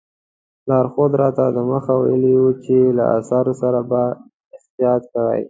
[0.67, 4.01] لارښود راته دمخه ویلي وو چې له اثارو سره به
[4.57, 5.39] احتیاط کوئ.